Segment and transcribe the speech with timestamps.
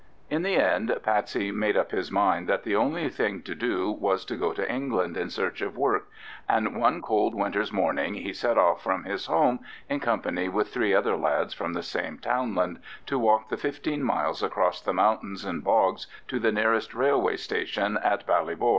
[0.31, 4.25] In the end Patsey made up his mind that the only thing to do was
[4.25, 6.07] to go to England in search of work,
[6.49, 10.91] and one cold winter's morning he set off from his home, in company with three
[10.95, 15.63] other lads from the same townland, to walk the fifteen miles across the mountains and
[15.63, 18.69] bogs to the nearest railway station at Ballybor.